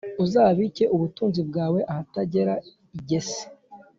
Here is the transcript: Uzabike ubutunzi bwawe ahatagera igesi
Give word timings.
Uzabike 0.23 0.83
ubutunzi 0.95 1.41
bwawe 1.49 1.79
ahatagera 1.91 2.53
igesi 2.97 3.43